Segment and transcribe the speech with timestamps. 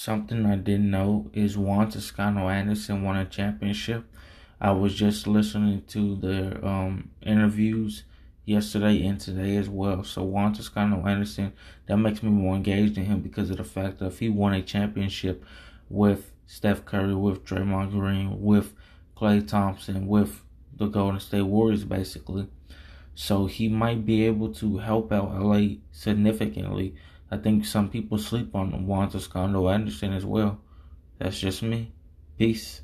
[0.00, 4.04] Something I didn't know is Juan Toscano Anderson won a championship.
[4.60, 8.04] I was just listening to the um, interviews
[8.44, 10.04] yesterday and today as well.
[10.04, 11.52] So Juan Toscano Anderson,
[11.86, 14.54] that makes me more engaged in him because of the fact that if he won
[14.54, 15.44] a championship
[15.90, 18.74] with Steph Curry, with Draymond Green, with
[19.16, 20.44] Klay Thompson, with
[20.76, 22.46] the Golden State Warriors, basically.
[23.16, 26.94] So he might be able to help out LA significantly
[27.30, 30.60] I think some people sleep on Juan Toscano Anderson as well.
[31.18, 31.92] That's just me.
[32.38, 32.82] Peace.